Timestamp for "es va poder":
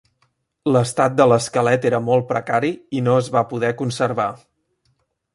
3.25-3.69